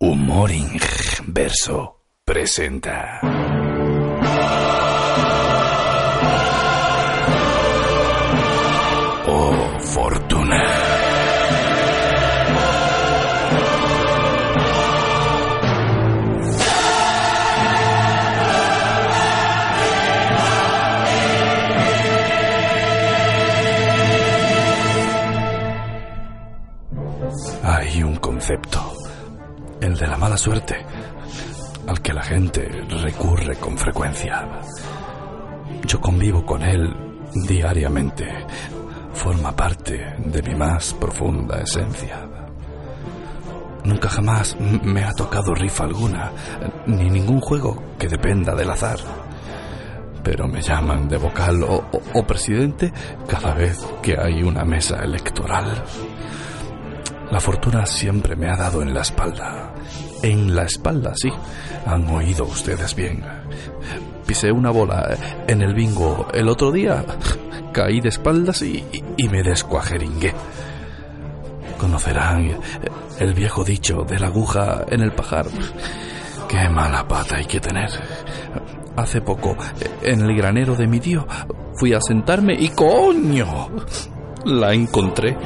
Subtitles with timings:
[0.00, 0.50] Humor
[1.26, 3.20] Verso presenta.
[9.26, 10.64] Oh, fortuna.
[27.62, 29.03] Hay un concepto
[29.84, 30.76] el de la mala suerte,
[31.86, 32.66] al que la gente
[33.02, 34.48] recurre con frecuencia.
[35.86, 36.88] Yo convivo con él
[37.46, 38.26] diariamente,
[39.12, 42.26] forma parte de mi más profunda esencia.
[43.84, 46.32] Nunca jamás me ha tocado rifa alguna,
[46.86, 48.98] ni ningún juego que dependa del azar.
[50.22, 52.90] Pero me llaman de vocal o, o presidente
[53.28, 55.84] cada vez que hay una mesa electoral.
[57.30, 59.74] La fortuna siempre me ha dado en la espalda.
[60.22, 61.30] En la espalda, sí.
[61.86, 63.24] Han oído ustedes bien.
[64.26, 65.16] Pisé una bola
[65.46, 67.04] en el bingo el otro día.
[67.72, 68.84] Caí de espaldas y,
[69.30, 70.32] me descuajeringué.
[71.78, 72.58] Conocerán
[73.18, 75.46] el viejo dicho de la aguja en el pajar.
[76.48, 77.90] Qué mala pata hay que tener.
[78.96, 79.56] Hace poco,
[80.02, 81.26] en el granero de mi tío,
[81.74, 83.70] fui a sentarme y coño,
[84.44, 85.36] la encontré.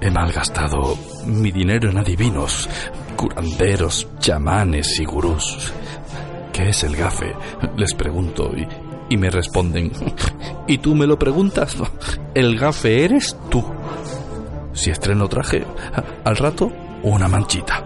[0.00, 2.68] He malgastado mi dinero en adivinos,
[3.16, 5.72] curanderos, chamanes y gurús.
[6.52, 7.34] ¿Qué es el gafe?
[7.76, 8.66] Les pregunto y,
[9.14, 9.90] y me responden.
[10.68, 11.76] ¿Y tú me lo preguntas?
[12.34, 13.64] El gafe eres tú.
[14.72, 15.64] Si estreno traje,
[16.24, 16.70] al rato
[17.02, 17.84] una manchita.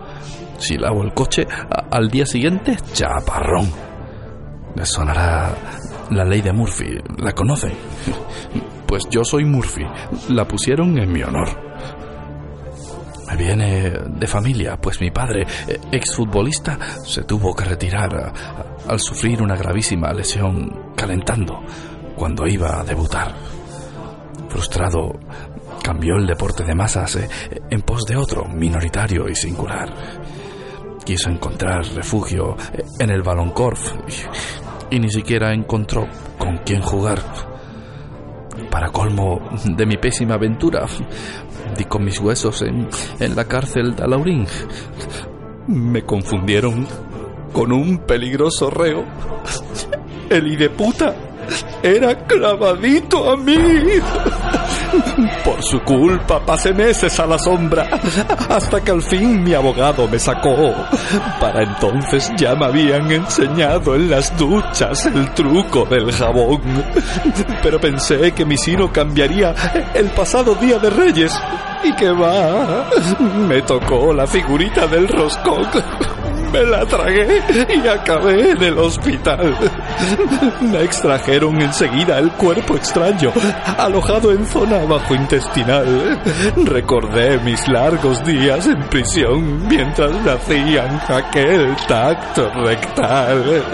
[0.58, 1.46] Si lavo el coche,
[1.90, 3.70] al día siguiente chaparrón.
[4.74, 5.54] Me sonará
[6.10, 6.98] la ley de Murphy.
[7.18, 7.72] ¿La conocen?
[8.90, 9.86] Pues yo soy Murphy.
[10.30, 11.48] La pusieron en mi honor.
[13.28, 15.46] Me viene de familia, pues mi padre,
[15.92, 18.32] exfutbolista, se tuvo que retirar
[18.88, 21.62] al sufrir una gravísima lesión calentando
[22.16, 23.32] cuando iba a debutar.
[24.48, 25.20] Frustrado,
[25.84, 27.28] cambió el deporte de masas eh,
[27.70, 29.88] en pos de otro, minoritario y singular.
[31.04, 32.56] Quiso encontrar refugio
[32.98, 33.92] en el baloncorf
[34.90, 37.49] y ni siquiera encontró con quién jugar.
[38.68, 40.86] Para colmo de mi pésima aventura,
[41.76, 42.88] di con mis huesos en,
[43.34, 44.46] la cárcel de Alaurín.
[45.66, 46.86] Me confundieron
[47.52, 49.04] con un peligroso reo.
[50.28, 51.14] El puta
[51.82, 53.56] era clavadito a mí.
[55.44, 57.88] Por su culpa pasé meses a la sombra,
[58.48, 60.74] hasta que al fin mi abogado me sacó.
[61.40, 66.60] Para entonces ya me habían enseñado en las duchas el truco del jabón.
[67.62, 69.54] Pero pensé que mi sino cambiaría
[69.94, 71.32] el pasado día de Reyes.
[71.82, 72.86] Y que va,
[73.48, 75.66] me tocó la figurita del roscón
[76.52, 77.42] me la tragué
[77.74, 79.56] y acabé en el hospital.
[80.60, 83.32] Me extrajeron enseguida el cuerpo extraño,
[83.78, 86.20] alojado en zona bajo intestinal.
[86.56, 93.64] Recordé mis largos días en prisión mientras me hacían aquel tacto rectal.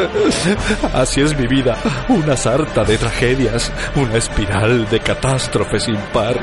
[0.95, 1.77] Así es mi vida,
[2.09, 6.39] una sarta de tragedias, una espiral de catástrofes sin par.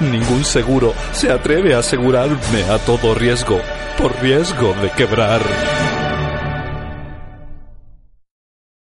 [0.00, 3.60] Ningún seguro se atreve a asegurarme a todo riesgo,
[3.98, 5.40] por riesgo de quebrar.